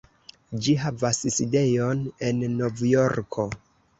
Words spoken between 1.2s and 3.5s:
sidejon en Novjorko.